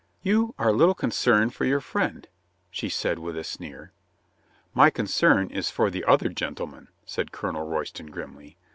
"You 0.23 0.55
are 0.57 0.73
little 0.73 0.95
concerned 0.95 1.53
for 1.53 1.63
your 1.63 1.79
friend," 1.79 2.27
she 2.71 2.89
said 2.89 3.19
with 3.19 3.37
a 3.37 3.43
sneer. 3.43 3.91
"My 4.73 4.89
concern 4.89 5.51
is 5.51 5.69
for 5.69 5.91
the 5.91 6.03
other 6.05 6.29
gentleman," 6.29 6.87
said 7.05 7.31
Colonel 7.31 7.67
Royston 7.67 8.07
grimly. 8.07 8.57